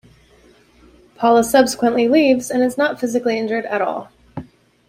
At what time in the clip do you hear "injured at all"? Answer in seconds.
3.37-4.09